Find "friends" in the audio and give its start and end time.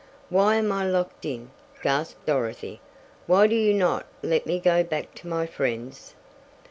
5.45-6.15